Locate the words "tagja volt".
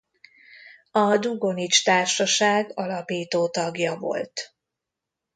3.49-4.53